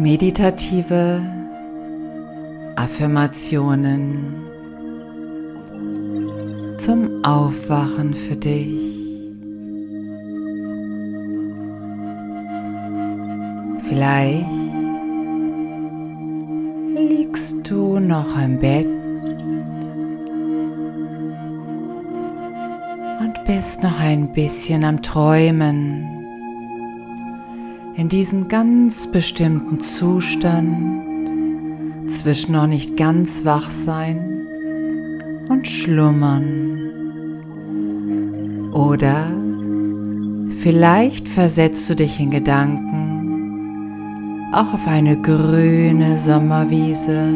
[0.00, 1.20] meditative
[2.74, 4.34] Affirmationen
[6.78, 8.80] zum Aufwachen für dich.
[13.86, 14.46] Vielleicht
[16.96, 18.86] liegst du noch im Bett
[23.20, 26.19] und bist noch ein bisschen am Träumen.
[28.00, 31.02] In diesem ganz bestimmten Zustand
[32.10, 34.46] zwischen noch nicht ganz wach sein
[35.50, 36.78] und schlummern.
[38.72, 39.30] Oder
[40.62, 43.34] vielleicht versetzt du dich in Gedanken
[44.54, 47.28] auch auf eine grüne Sommerwiese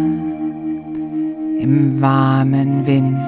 [1.60, 3.20] im warmen Wind,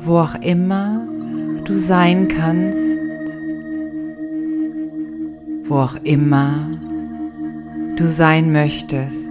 [0.00, 1.00] wo auch immer
[1.64, 3.00] du sein kannst,
[5.70, 6.68] wo auch immer
[7.96, 9.30] du sein möchtest.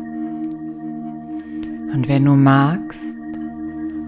[1.93, 3.17] Und wenn du magst,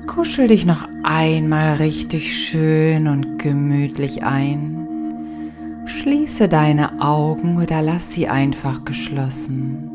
[0.08, 4.78] kuschel dich noch einmal richtig schön und gemütlich ein
[5.86, 9.90] Schließe deine Augen oder lass sie einfach geschlossen.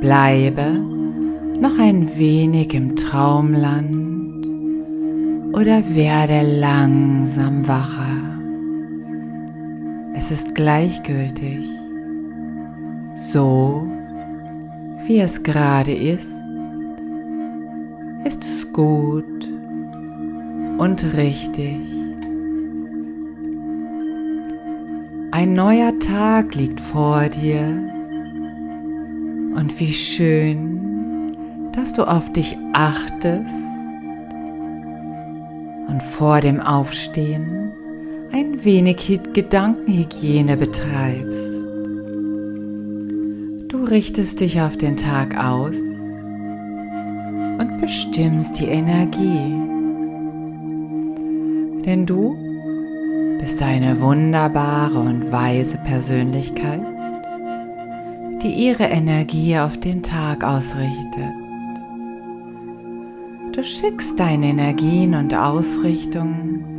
[0.00, 0.80] Bleibe
[1.60, 4.46] noch ein wenig im Traumland
[5.52, 8.21] oder werde langsam wacher.
[10.14, 11.64] Es ist gleichgültig,
[13.14, 13.86] so
[15.06, 16.36] wie es gerade ist,
[18.24, 19.48] ist es gut
[20.78, 21.80] und richtig.
[25.30, 27.66] Ein neuer Tag liegt vor dir
[29.56, 31.36] und wie schön,
[31.72, 33.72] dass du auf dich achtest
[35.88, 37.61] und vor dem Aufstehen
[38.32, 41.52] ein wenig Gedankenhygiene betreibst.
[43.68, 45.76] Du richtest dich auf den Tag aus
[47.58, 49.52] und bestimmst die Energie.
[51.84, 52.34] Denn du
[53.38, 56.80] bist eine wunderbare und weise Persönlichkeit,
[58.42, 61.34] die ihre Energie auf den Tag ausrichtet.
[63.52, 66.71] Du schickst deine Energien und Ausrichtungen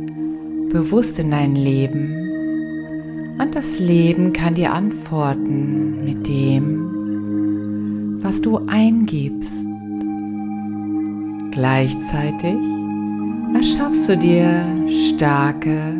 [0.74, 9.64] bewusst in dein Leben und das Leben kann dir antworten mit dem, was du eingibst.
[11.52, 12.56] Gleichzeitig
[13.54, 15.94] erschaffst du dir starke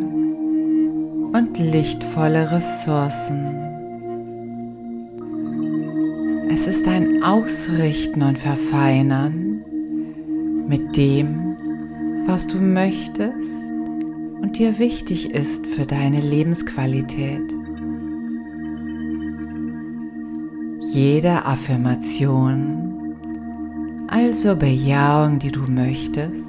[1.31, 3.55] und lichtvolle Ressourcen.
[6.49, 9.61] Es ist ein Ausrichten und Verfeinern
[10.67, 11.55] mit dem,
[12.27, 13.64] was du möchtest
[14.57, 17.53] dir wichtig ist für deine Lebensqualität.
[20.93, 23.15] Jede Affirmation,
[24.07, 26.47] also Bejahung, die du möchtest,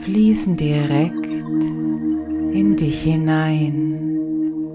[0.00, 1.26] fließen direkt
[2.52, 4.74] in dich hinein,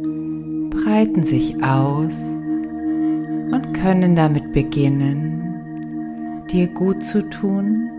[0.69, 2.15] breiten sich aus
[3.51, 5.43] und können damit beginnen,
[6.49, 7.89] dir gut zu tun,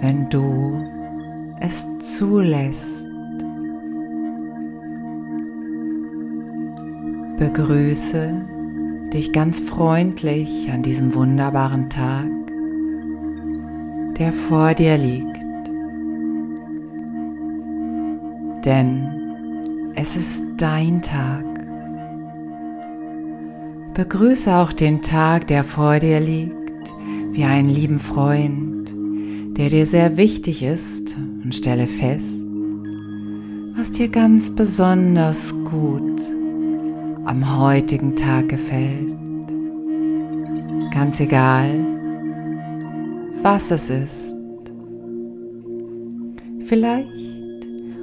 [0.00, 0.95] wenn du
[1.60, 3.06] es zulässt.
[7.38, 8.34] Begrüße
[9.12, 12.26] dich ganz freundlich an diesem wunderbaren Tag,
[14.18, 15.36] der vor dir liegt.
[18.66, 21.44] denn es ist dein Tag.
[23.94, 26.52] Begrüße auch den Tag, der vor dir liegt,
[27.30, 28.65] wie einen lieben Freund,
[29.56, 32.30] der dir sehr wichtig ist und stelle fest,
[33.74, 36.20] was dir ganz besonders gut
[37.24, 39.16] am heutigen Tag gefällt.
[40.92, 41.74] Ganz egal,
[43.42, 44.36] was es ist.
[46.66, 47.26] Vielleicht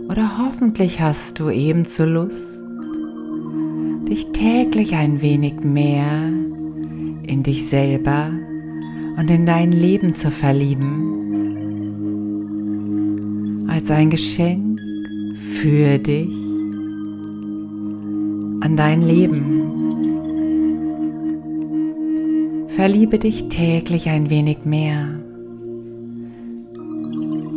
[0.10, 2.64] oder hoffentlich hast du ebenso Lust,
[4.10, 6.30] dich täglich ein wenig mehr
[7.24, 8.32] in dich selber
[9.18, 11.23] und in dein Leben zu verlieben,
[13.84, 14.80] als ein Geschenk
[15.36, 16.34] für dich
[18.62, 19.44] an dein Leben.
[22.70, 25.20] Verliebe dich täglich ein wenig mehr.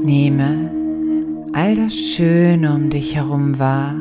[0.03, 0.69] Nehme
[1.53, 3.95] all das Schöne um dich herum wahr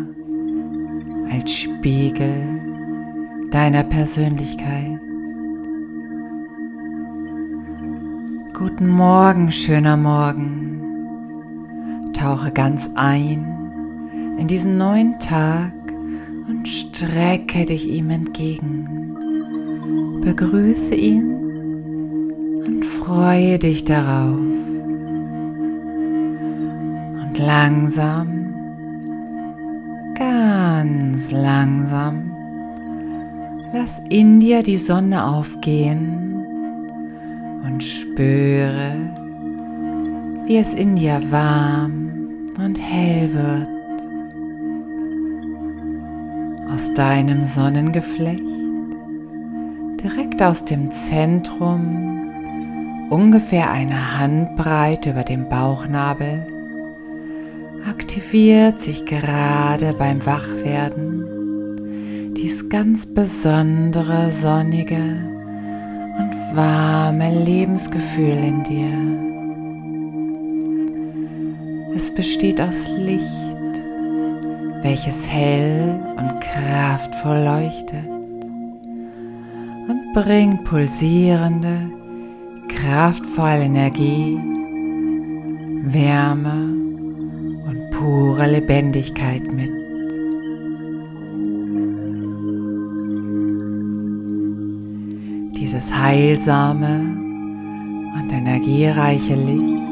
[1.31, 2.59] als Spiegel
[3.51, 4.99] deiner Persönlichkeit.
[8.57, 10.64] Guten Morgen, schöner Morgen.
[12.25, 13.45] Tauche ganz ein
[14.39, 15.71] in diesen neuen Tag
[16.47, 19.15] und strecke dich ihm entgegen.
[20.21, 21.35] Begrüße ihn
[22.65, 24.39] und freue dich darauf.
[27.21, 28.55] Und langsam,
[30.15, 32.31] ganz langsam,
[33.71, 36.43] lass in dir die Sonne aufgehen
[37.63, 39.13] und spüre,
[40.47, 42.04] wie es in dir warm
[42.57, 43.69] und hell wird.
[46.73, 48.43] Aus deinem Sonnengeflecht,
[50.01, 52.29] direkt aus dem Zentrum,
[53.09, 56.45] ungefähr eine Handbreit über dem Bauchnabel,
[57.89, 61.25] aktiviert sich gerade beim Wachwerden
[62.45, 64.97] dies ganz besondere sonnige
[66.19, 69.34] und warme Lebensgefühl in dir.
[71.95, 73.23] Es besteht aus Licht,
[74.81, 78.11] welches hell und kraftvoll leuchtet
[79.87, 81.89] und bringt pulsierende,
[82.67, 84.37] kraftvolle Energie,
[85.83, 86.73] Wärme
[87.65, 89.69] und pure Lebendigkeit mit.
[95.57, 96.99] Dieses heilsame
[98.19, 99.84] und energiereiche Licht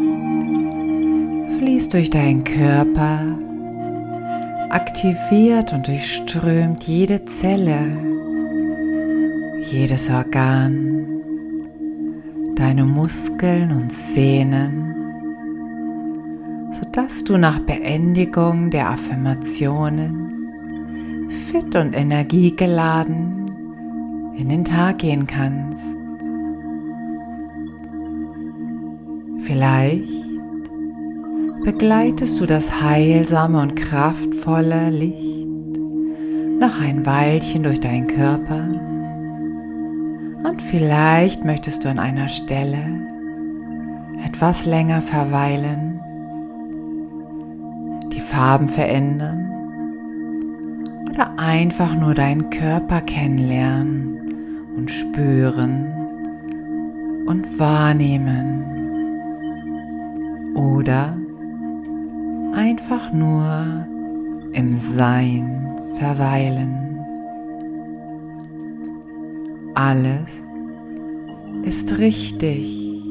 [1.63, 3.37] fließt durch deinen Körper,
[4.69, 7.95] aktiviert und durchströmt jede Zelle,
[9.71, 11.07] jedes Organ,
[12.57, 14.93] deine Muskeln und Sehnen,
[16.71, 23.45] sodass du nach Beendigung der Affirmationen fit und energiegeladen
[24.35, 25.97] in den Tag gehen kannst.
[29.37, 30.22] Vielleicht
[31.63, 35.79] begleitest du das heilsame und kraftvolle Licht
[36.59, 38.67] noch ein Weilchen durch deinen Körper
[40.43, 42.83] und vielleicht möchtest du an einer Stelle
[44.25, 46.01] etwas länger verweilen,
[48.11, 49.49] die Farben verändern
[51.09, 55.93] oder einfach nur deinen Körper kennenlernen und spüren
[57.25, 58.63] und wahrnehmen.
[60.55, 61.17] Oder
[62.53, 63.87] einfach nur
[64.53, 66.99] im Sein verweilen.
[69.73, 70.41] Alles
[71.63, 73.01] ist richtig,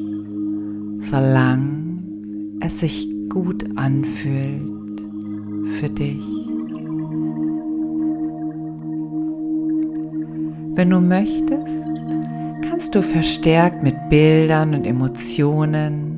[0.99, 2.03] solange
[2.61, 5.01] es sich gut anfühlt
[5.65, 6.23] für dich.
[10.75, 11.89] Wenn du möchtest,
[12.67, 16.12] kannst du verstärkt mit Bildern und Emotionen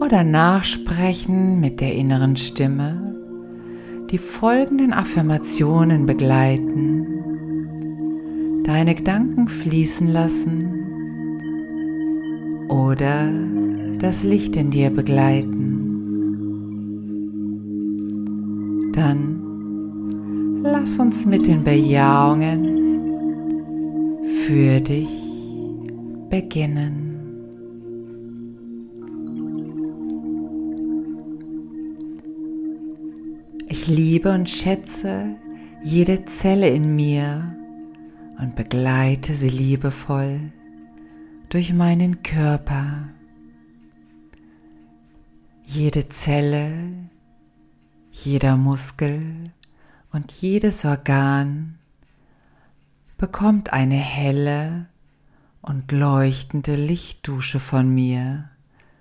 [0.00, 3.06] oder nachsprechen mit der inneren Stimme
[4.10, 7.06] die folgenden Affirmationen begleiten,
[8.64, 10.86] deine Gedanken fließen lassen
[12.68, 13.28] oder
[13.98, 15.62] das Licht in dir begleiten.
[18.92, 22.76] Dann lass uns mit den Bejahungen
[24.44, 25.08] für dich
[26.30, 27.05] beginnen.
[33.88, 35.36] Liebe und schätze
[35.82, 37.54] jede Zelle in mir
[38.38, 40.52] und begleite sie liebevoll
[41.48, 43.08] durch meinen Körper.
[45.64, 46.72] Jede Zelle,
[48.10, 49.52] jeder Muskel
[50.12, 51.78] und jedes Organ
[53.18, 54.86] bekommt eine helle
[55.62, 58.50] und leuchtende Lichtdusche von mir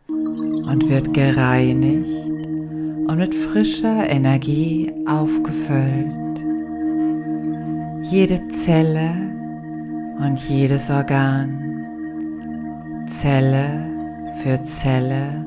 [0.07, 2.24] und wird gereinigt
[3.07, 6.43] und mit frischer Energie aufgefüllt.
[8.03, 9.11] Jede Zelle
[10.19, 11.85] und jedes Organ,
[13.07, 13.85] Zelle
[14.37, 15.45] für Zelle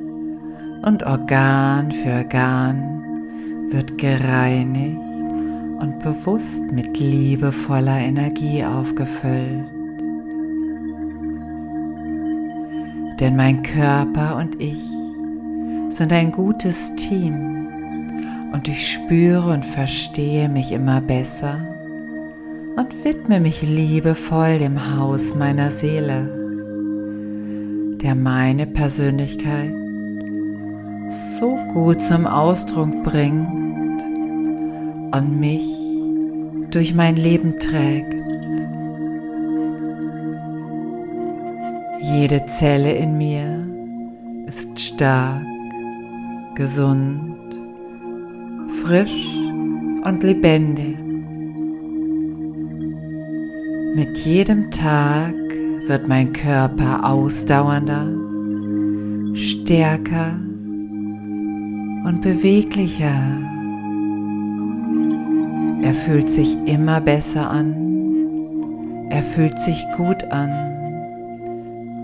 [0.82, 3.04] und Organ für Organ
[3.70, 4.98] wird gereinigt
[5.80, 9.66] und bewusst mit liebevoller Energie aufgefüllt.
[13.20, 14.97] Denn mein Körper und ich
[15.90, 17.68] sind ein gutes Team
[18.52, 21.60] und ich spüre und verstehe mich immer besser
[22.76, 26.28] und widme mich liebevoll dem Haus meiner Seele,
[28.02, 29.72] der meine Persönlichkeit
[31.10, 34.02] so gut zum Ausdruck bringt
[35.14, 35.62] und mich
[36.70, 38.14] durch mein Leben trägt.
[42.00, 43.66] Jede Zelle in mir
[44.46, 45.47] ist stark
[46.58, 47.36] gesund,
[48.82, 49.28] frisch
[50.04, 50.96] und lebendig.
[53.94, 55.34] Mit jedem Tag
[55.86, 58.08] wird mein Körper ausdauernder,
[59.36, 60.36] stärker
[62.04, 63.38] und beweglicher.
[65.82, 67.72] Er fühlt sich immer besser an.
[69.10, 70.50] Er fühlt sich gut an.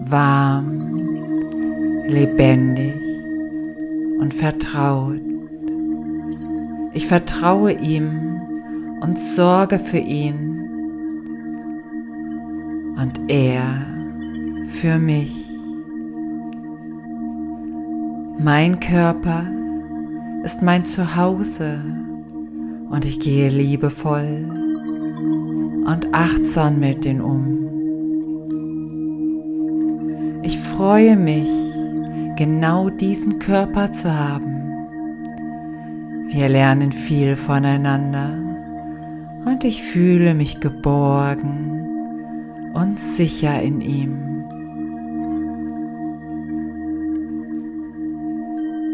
[0.09, 0.81] Warm,
[2.07, 3.04] lebendig
[4.25, 5.21] und vertraut.
[6.95, 8.40] Ich vertraue ihm
[9.02, 10.61] und sorge für ihn
[12.97, 13.85] und er
[14.64, 15.31] für mich.
[18.38, 19.47] Mein Körper
[20.43, 21.81] ist mein Zuhause
[22.88, 24.50] und ich gehe liebevoll
[25.85, 27.59] und achtsam mit ihm um.
[30.43, 31.74] Ich freue mich,
[32.37, 34.64] genau diesen Körper zu haben.
[36.29, 38.37] Wir lernen viel voneinander
[39.45, 41.75] und ich fühle mich geborgen
[42.75, 44.45] und sicher in ihm.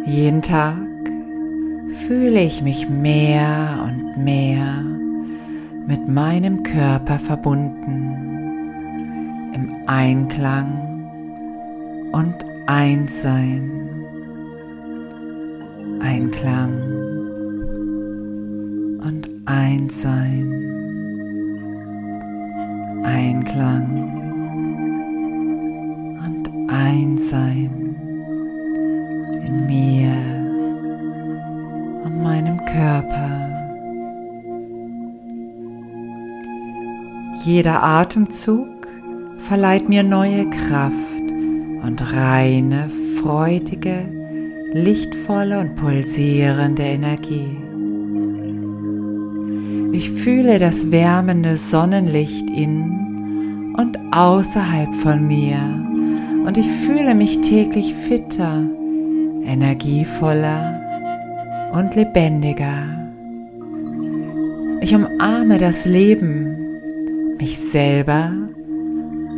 [0.07, 0.77] Jeden Tag
[2.07, 4.83] fühle ich mich mehr und mehr
[5.87, 8.17] mit meinem Körper verbunden,
[9.55, 11.09] im Einklang
[12.13, 13.69] und Einssein.
[16.01, 16.73] Einklang
[19.03, 20.47] und Einssein.
[23.03, 23.87] Einklang
[26.25, 27.97] und Einssein
[29.47, 30.15] in mir
[32.05, 33.51] und meinem Körper.
[37.43, 38.69] Jeder Atemzug
[39.41, 41.10] verleiht mir neue Kraft
[41.83, 44.05] und reine, freudige,
[44.73, 47.57] lichtvolle und pulsierende Energie.
[49.93, 55.59] Ich fühle das wärmende Sonnenlicht in und außerhalb von mir
[56.47, 58.63] und ich fühle mich täglich fitter,
[59.45, 60.81] energievoller
[61.73, 62.85] und lebendiger.
[64.81, 66.57] Ich umarme das Leben,
[67.39, 68.33] mich selber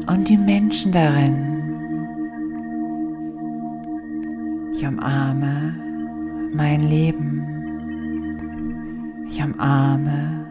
[0.06, 1.51] und die Menschen darin.
[5.02, 5.74] Umarme
[6.54, 7.42] mein Leben.
[9.28, 10.46] Ich umarme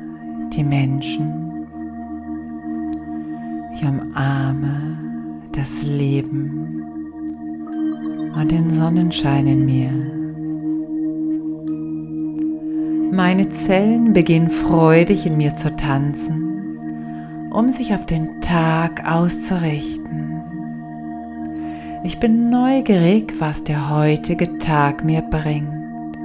[0.52, 1.68] die Menschen.
[3.74, 4.98] Ich umarme
[5.54, 6.84] das Leben
[8.36, 9.92] und den Sonnenschein in mir.
[13.16, 20.31] Meine Zellen beginnen freudig in mir zu tanzen, um sich auf den Tag auszurichten.
[22.04, 26.18] Ich bin neugierig, was der heutige Tag mir bringt.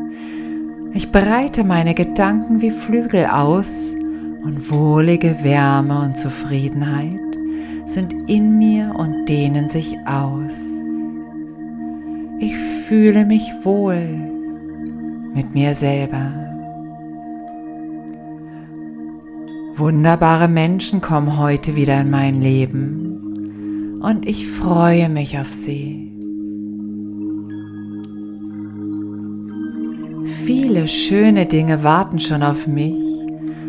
[0.94, 3.94] Ich breite meine Gedanken wie Flügel aus
[4.42, 7.20] und wohlige Wärme und Zufriedenheit
[7.84, 10.54] sind in mir und dehnen sich aus.
[12.38, 14.00] Ich fühle mich wohl
[15.34, 16.32] mit mir selber.
[19.76, 23.05] Wunderbare Menschen kommen heute wieder in mein Leben
[24.00, 26.12] und ich freue mich auf sie.
[30.44, 32.94] Viele schöne Dinge warten schon auf mich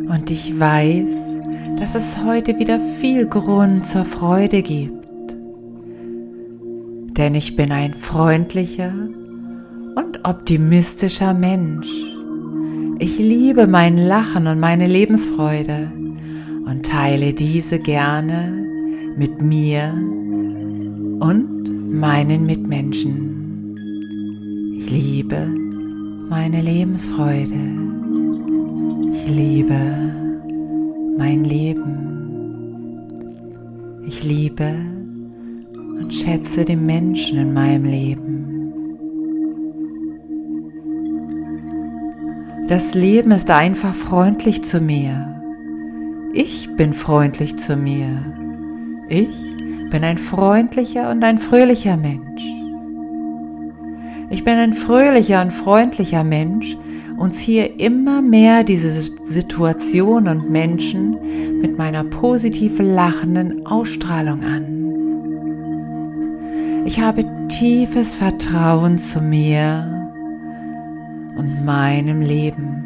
[0.10, 1.40] und ich weiß,
[1.80, 5.38] dass es heute wieder viel Grund zur Freude gibt.
[7.18, 8.94] Denn ich bin ein freundlicher
[9.96, 11.88] und optimistischer Mensch.
[13.00, 15.92] Ich liebe mein Lachen und meine Lebensfreude
[16.66, 18.67] und teile diese gerne
[19.18, 19.94] mit mir
[21.20, 23.74] und meinen Mitmenschen.
[24.78, 25.52] Ich liebe
[26.30, 27.56] meine Lebensfreude.
[29.12, 29.80] Ich liebe
[31.18, 32.04] mein Leben.
[34.06, 34.76] Ich liebe
[36.00, 38.24] und schätze die Menschen in meinem Leben.
[42.68, 45.42] Das Leben ist einfach freundlich zu mir.
[46.34, 48.37] Ich bin freundlich zu mir.
[49.10, 49.30] Ich
[49.90, 52.44] bin ein freundlicher und ein fröhlicher Mensch.
[54.30, 56.78] Ich bin ein fröhlicher und freundlicher Mensch,
[57.18, 58.92] und ziehe immer mehr diese
[59.24, 61.18] Situation und Menschen
[61.60, 64.74] mit meiner positiv lachenden Ausstrahlung an.
[66.86, 70.10] Ich habe tiefes Vertrauen zu mir
[71.38, 72.84] und meinem Leben.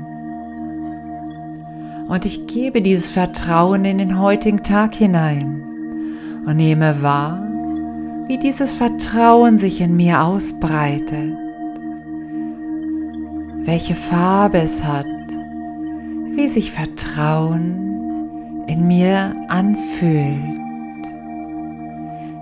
[2.07, 5.70] Und ich gebe dieses Vertrauen in den heutigen Tag hinein
[6.45, 7.39] und nehme wahr,
[8.27, 11.41] wie dieses Vertrauen sich in mir ausbreitet
[13.63, 15.05] welche Farbe es hat,
[16.35, 20.59] wie sich Vertrauen in mir anfühlt.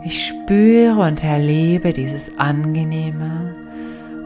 [0.05, 3.53] Ich spüre und erlebe dieses angenehme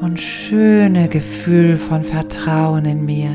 [0.01, 3.31] und schöne Gefühl von Vertrauen in mir,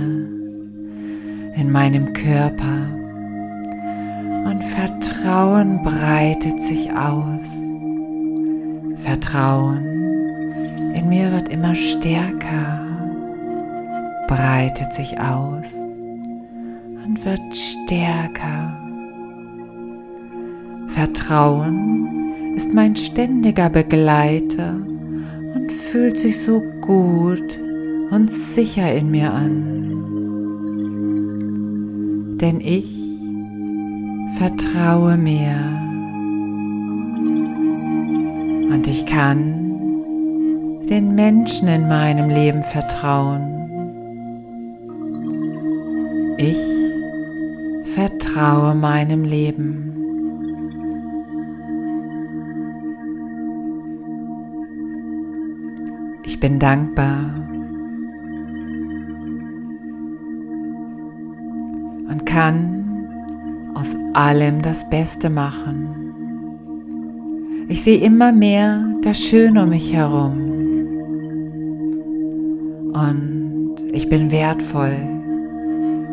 [1.56, 2.97] in meinem Körper.
[4.48, 7.52] Und Vertrauen breitet sich aus.
[8.96, 9.84] Vertrauen
[10.94, 12.80] in mir wird immer stärker,
[14.26, 15.74] breitet sich aus
[17.04, 18.74] und wird stärker.
[20.88, 24.76] Vertrauen ist mein ständiger Begleiter
[25.56, 27.58] und fühlt sich so gut
[28.10, 29.92] und sicher in mir an.
[32.40, 32.97] Denn ich
[34.38, 35.56] vertraue mir
[38.72, 43.42] und ich kann den Menschen in meinem Leben vertrauen.
[46.38, 46.56] Ich
[47.84, 49.84] vertraue meinem Leben.
[56.22, 57.34] Ich bin dankbar
[62.08, 62.77] und kann
[63.78, 65.94] aus allem das Beste machen.
[67.68, 70.32] Ich sehe immer mehr das Schöne um mich herum.
[72.92, 74.96] Und ich bin wertvoll,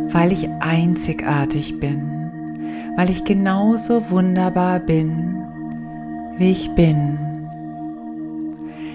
[0.09, 2.29] weil ich einzigartig bin,
[2.97, 5.35] weil ich genauso wunderbar bin,
[6.37, 7.17] wie ich bin.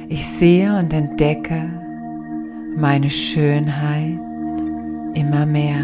[0.09, 1.69] Ich sehe und entdecke
[2.77, 4.19] meine Schönheit
[5.15, 5.81] immer mehr.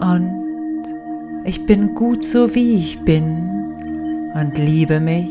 [0.00, 0.47] Und
[1.48, 3.38] ich bin gut so, wie ich bin
[4.34, 5.30] und liebe mich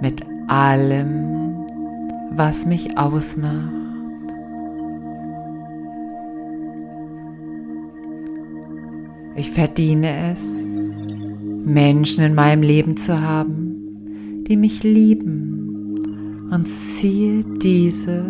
[0.00, 1.64] mit allem,
[2.30, 3.72] was mich ausmacht.
[9.34, 10.42] Ich verdiene es,
[11.64, 15.96] Menschen in meinem Leben zu haben, die mich lieben
[16.52, 18.24] und ziehe diese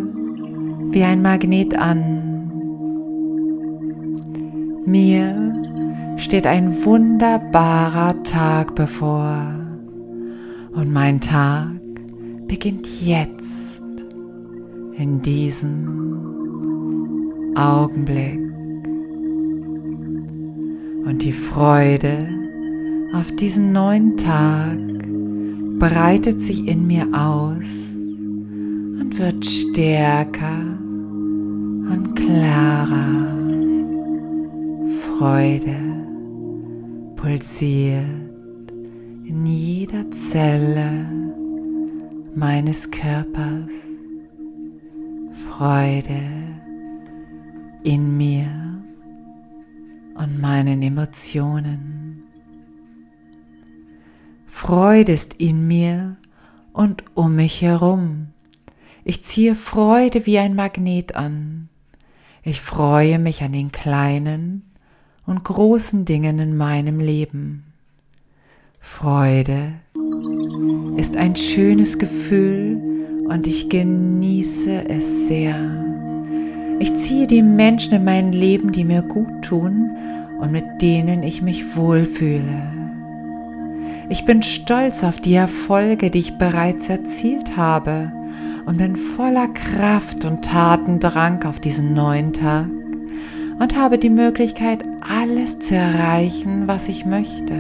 [0.92, 2.22] wie ein Magnet an.
[4.86, 5.55] Mir
[6.16, 9.54] steht ein wunderbarer Tag bevor.
[10.72, 11.68] Und mein Tag
[12.48, 13.84] beginnt jetzt
[14.96, 15.86] in diesem
[17.54, 18.40] Augenblick.
[21.06, 22.28] Und die Freude
[23.14, 24.78] auf diesen neuen Tag
[25.78, 27.64] breitet sich in mir aus
[29.00, 30.78] und wird stärker
[31.90, 33.36] und klarer.
[35.18, 35.85] Freude
[37.16, 38.70] pulsiert
[39.24, 41.08] in jeder Zelle
[42.34, 43.72] meines Körpers.
[45.48, 46.20] Freude
[47.82, 48.84] in mir
[50.14, 52.24] und meinen Emotionen.
[54.46, 56.16] Freude ist in mir
[56.72, 58.28] und um mich herum.
[59.04, 61.68] Ich ziehe Freude wie ein Magnet an.
[62.42, 64.65] Ich freue mich an den kleinen
[65.26, 67.64] und großen Dingen in meinem Leben.
[68.80, 69.72] Freude
[70.96, 72.80] ist ein schönes Gefühl
[73.28, 75.84] und ich genieße es sehr.
[76.78, 79.90] Ich ziehe die Menschen in mein Leben, die mir gut tun
[80.38, 82.72] und mit denen ich mich wohlfühle.
[84.08, 88.12] Ich bin stolz auf die Erfolge, die ich bereits erzielt habe
[88.66, 92.68] und bin voller Kraft und Tatendrang auf diesen neuen Tag
[93.58, 97.54] und habe die Möglichkeit, alles zu erreichen, was ich möchte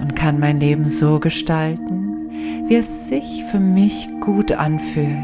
[0.00, 2.30] und kann mein Leben so gestalten,
[2.68, 5.16] wie es sich für mich gut anfühlt.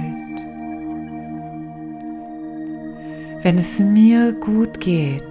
[3.42, 5.22] Wenn es mir gut geht,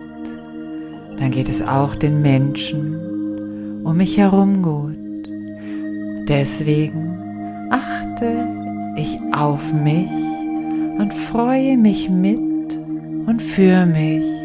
[1.19, 4.95] dann geht es auch den Menschen um mich herum gut.
[6.27, 7.17] Deswegen
[7.69, 8.47] achte
[8.97, 10.09] ich auf mich
[10.99, 12.39] und freue mich mit
[13.27, 14.36] und für mich.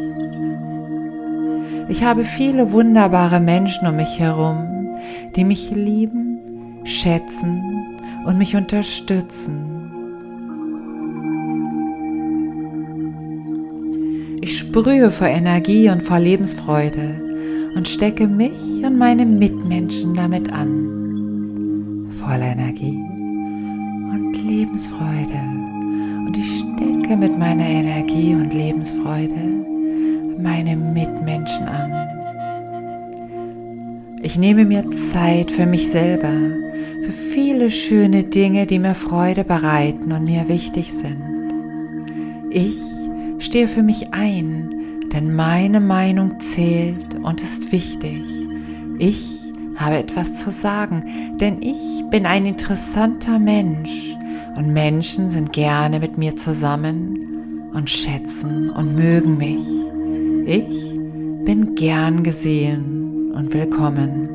[1.89, 4.87] Ich habe viele wunderbare Menschen um mich herum,
[5.35, 6.39] die mich lieben,
[6.85, 7.61] schätzen
[8.25, 9.73] und mich unterstützen.
[14.41, 17.21] Ich sprühe vor Energie und vor Lebensfreude
[17.75, 22.07] und stecke mich und meine Mitmenschen damit an.
[22.11, 22.97] Voller Energie
[24.11, 25.39] und Lebensfreude.
[26.25, 29.62] Und ich stecke mit meiner Energie und Lebensfreude
[30.43, 31.91] meine Mitmenschen an.
[34.21, 36.33] Ich nehme mir Zeit für mich selber,
[37.01, 41.23] für viele schöne Dinge, die mir Freude bereiten und mir wichtig sind.
[42.49, 42.77] Ich
[43.39, 44.69] stehe für mich ein,
[45.13, 48.23] denn meine Meinung zählt und ist wichtig.
[48.99, 49.39] Ich
[49.77, 54.15] habe etwas zu sagen, denn ich bin ein interessanter Mensch
[54.55, 59.82] und Menschen sind gerne mit mir zusammen und schätzen und mögen mich.
[60.45, 60.99] Ich
[61.45, 64.27] bin gern gesehen und willkommen.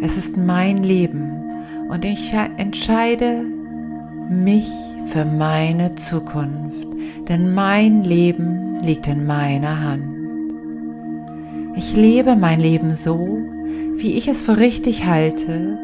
[0.00, 1.32] Es ist mein Leben
[1.88, 3.44] und ich entscheide
[4.30, 4.68] mich
[5.06, 6.86] für meine Zukunft,
[7.28, 10.04] denn mein Leben liegt in meiner Hand.
[11.76, 13.40] Ich lebe mein Leben so,
[13.96, 15.76] wie ich es für richtig halte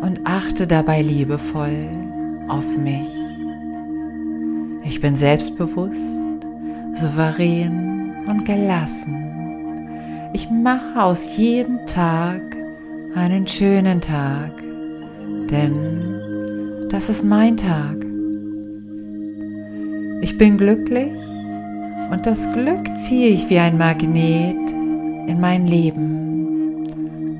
[0.00, 1.90] und achte dabei liebevoll
[2.48, 3.06] auf mich.
[4.82, 6.25] Ich bin selbstbewusst,
[6.96, 9.14] souverän und gelassen.
[10.32, 12.40] Ich mache aus jedem Tag
[13.14, 14.52] einen schönen Tag,
[15.50, 17.96] denn das ist mein Tag.
[20.22, 21.12] Ich bin glücklich
[22.10, 24.70] und das Glück ziehe ich wie ein Magnet
[25.26, 26.86] in mein Leben.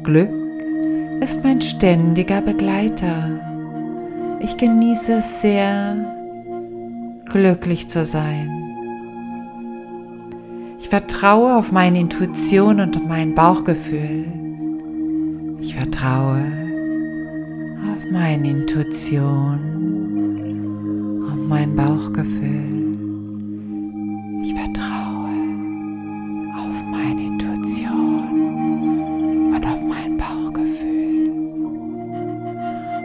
[0.03, 0.31] Glück
[1.21, 3.31] ist mein ständiger Begleiter.
[4.41, 5.97] Ich genieße es sehr,
[7.27, 8.66] glücklich zu sein.
[10.87, 14.25] Ich vertraue auf meine Intuition und auf mein Bauchgefühl.
[15.61, 16.45] Ich vertraue
[17.93, 19.59] auf meine Intuition
[21.29, 22.77] und mein Bauchgefühl.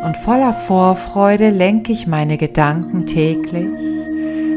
[0.05, 4.00] und voller Vorfreude lenke ich meine Gedanken täglich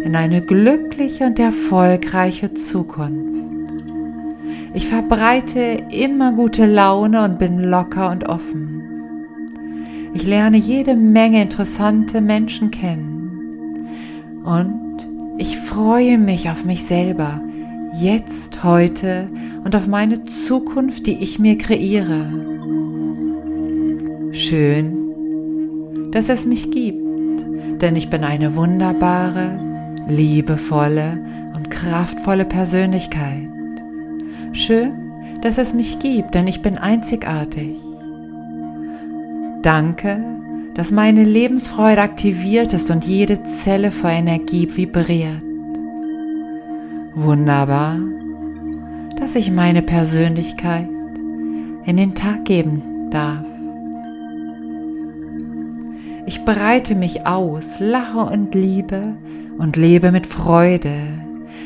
[0.04, 3.34] in eine glückliche und erfolgreiche Zukunft.
[4.74, 8.82] Ich verbreite immer gute Laune und bin locker und offen.
[10.12, 13.88] Ich lerne jede Menge interessante Menschen kennen.
[14.44, 14.98] Und
[15.38, 17.40] ich freue mich auf mich selber,
[17.98, 19.28] jetzt, heute
[19.64, 22.26] und auf meine Zukunft, die ich mir kreiere.
[24.32, 29.73] Schön, dass es mich gibt, denn ich bin eine wunderbare,
[30.08, 31.18] liebevolle
[31.54, 33.48] und kraftvolle Persönlichkeit.
[34.52, 35.12] Schön,
[35.42, 37.76] dass es mich gibt, denn ich bin einzigartig.
[39.62, 40.22] Danke,
[40.74, 45.42] dass meine Lebensfreude aktiviert ist und jede Zelle vor Energie vibriert.
[47.14, 47.98] Wunderbar,
[49.16, 50.88] dass ich meine Persönlichkeit
[51.86, 53.46] in den Tag geben darf.
[56.26, 59.14] Ich breite mich aus, lache und liebe
[59.58, 60.94] und lebe mit Freude.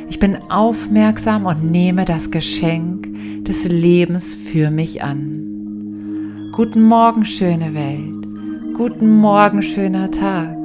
[0.09, 3.09] Ich bin aufmerksam und nehme das Geschenk
[3.45, 6.51] des Lebens für mich an.
[6.53, 8.77] Guten Morgen, schöne Welt.
[8.77, 10.57] Guten Morgen, schöner Tag.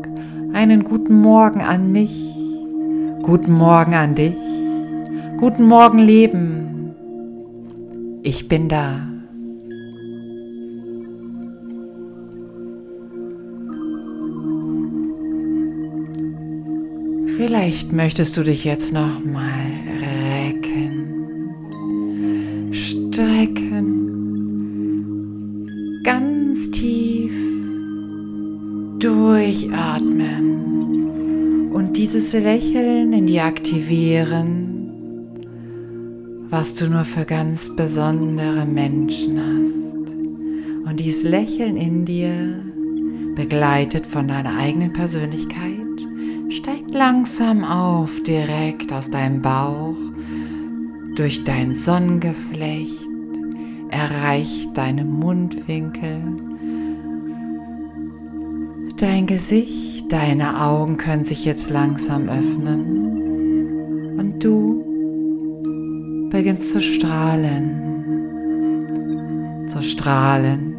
[0.53, 2.15] Einen guten Morgen an mich.
[3.23, 4.35] Guten Morgen an dich.
[5.37, 6.93] Guten Morgen, Leben.
[8.23, 9.12] Ich bin da.
[17.35, 19.71] Vielleicht möchtest du dich jetzt noch mal
[20.37, 21.55] recken,
[22.71, 24.03] strecken,
[26.03, 27.33] ganz tief
[28.99, 30.51] durchatmen.
[31.73, 34.69] Und dieses Lächeln in dir aktivieren,
[36.49, 39.97] was du nur für ganz besondere Menschen hast.
[40.85, 42.63] Und dieses Lächeln in dir
[43.35, 45.72] begleitet von deiner eigenen Persönlichkeit
[46.93, 49.95] langsam auf, direkt aus deinem Bauch,
[51.15, 53.09] durch dein Sonnengeflecht,
[53.89, 56.21] erreicht deine Mundwinkel,
[58.97, 64.17] dein Gesicht, deine Augen können sich jetzt langsam öffnen.
[64.17, 64.83] Und du
[66.29, 67.81] beginnst zu strahlen,
[69.67, 70.73] zu strahlen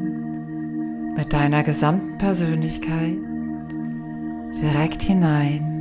[1.17, 3.17] mit deiner gesamten Persönlichkeit
[4.61, 5.74] direkt hinein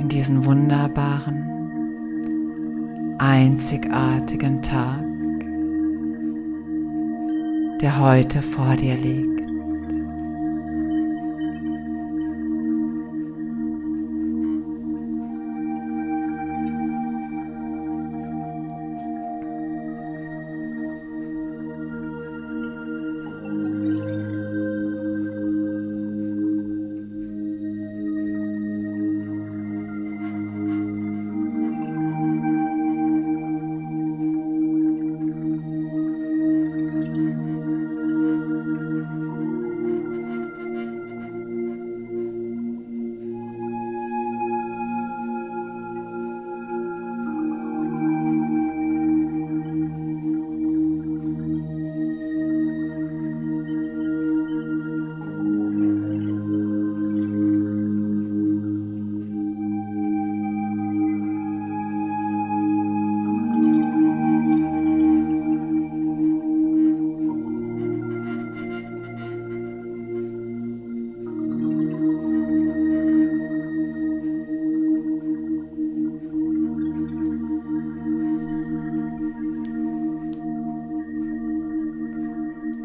[0.00, 1.44] in diesen wunderbaren,
[3.18, 5.04] einzigartigen Tag,
[7.80, 9.29] der heute vor dir liegt.